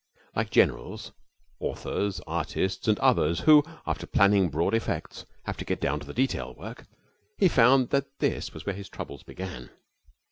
[0.35, 1.11] Like generals,
[1.59, 6.13] authors, artists, and others who, after planning broad effects, have to get down to the
[6.15, 6.85] detail work,
[7.37, 9.69] he found that this was where his troubles began.